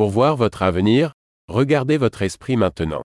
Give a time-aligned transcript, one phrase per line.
[0.00, 1.12] Pour voir votre avenir,
[1.48, 3.02] regardez votre esprit maintenant.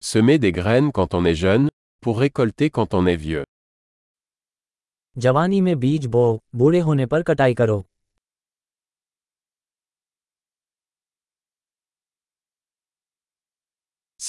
[0.00, 1.68] Semer des graines quand on est jeune,
[2.00, 3.44] pour récolter quand on est vieux.
[5.16, 5.26] Si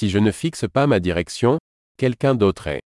[0.09, 1.59] je ne fixe pas ma direction,
[1.97, 2.81] quelqu'un d'autre est.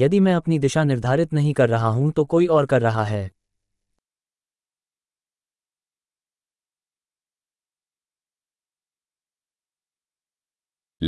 [0.00, 3.30] यदि मैं अपनी दिशा निर्धारित नहीं कर रहा हूं तो कोई और कर रहा है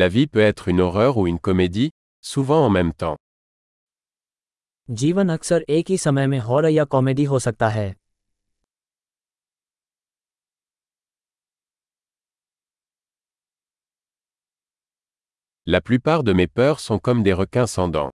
[0.01, 1.91] La vie peut être une horreur ou une comédie,
[2.31, 3.17] souvent en même temps.
[5.01, 7.93] जीवन अक्सर एक ही समय में हॉरर या कॉमेडी हो सकता है
[15.75, 18.14] La plupart de mes peurs sont comme des requins sans dents.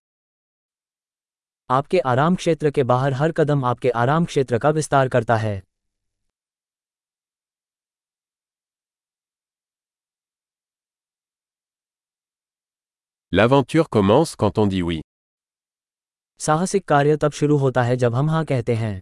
[1.73, 5.53] आपके आराम क्षेत्र के बाहर हर कदम आपके आराम क्षेत्र का विस्तार करता है
[13.39, 14.99] L'aventure commence quand on dit oui.
[16.45, 18.93] साहसिक कार्य तब शुरू होता है जब हम हां कहते हैं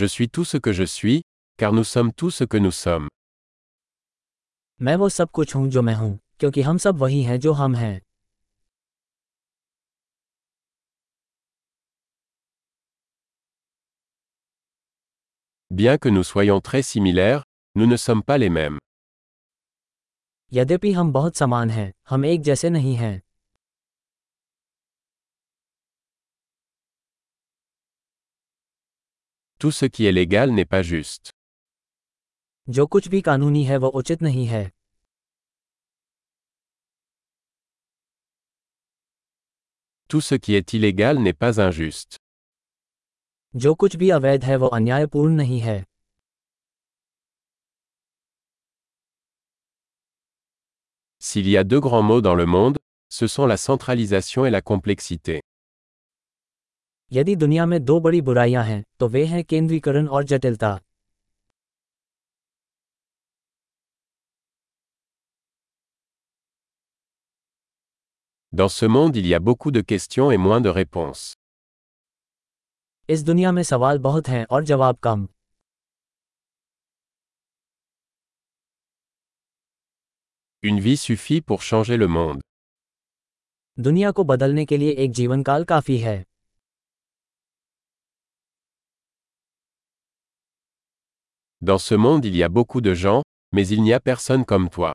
[0.00, 1.16] Je suis tout ce que je suis,
[1.62, 3.08] car nous sommes tout ce que nous sommes.
[4.82, 7.74] मैं वो सब कुछ हूं जो मैं हूं क्योंकि हम सब वही हैं जो हम
[7.76, 7.98] हैं
[15.80, 17.42] Bien que nous soyons très similaires,
[17.80, 18.78] nous ne sommes pas les mêmes.
[20.52, 23.18] यद्यपि हम बहुत समान हैं हम एक जैसे नहीं हैं
[29.62, 31.30] Tout ce qui est légal n'est pas juste.
[32.76, 34.66] Jo kuch bhi kanuni hai वह uchit nahi hai.
[40.08, 42.16] Tout ce qui est illégal n'est pas injuste.
[43.54, 45.84] जो कुछ भी अवैध है वो अन्यायपूर्ण नहीं है
[51.28, 52.78] S'il y a deux grands mots dans le monde,
[53.10, 55.40] ce sont la centralisation et la complexité.
[57.12, 60.78] यदि दुनिया में दो बड़ी बुराइयां हैं तो वे हैं केंद्रीकरण और जटिलता
[68.58, 71.34] Dans ce monde, il y a beaucoup de questions et moins de réponses.
[80.68, 82.40] Une vie suffit pour changer le monde.
[83.76, 83.92] Dans
[91.78, 94.94] ce monde, il y a beaucoup de gens, mais il n'y a personne comme toi.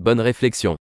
[0.00, 0.76] Bonne réflexion.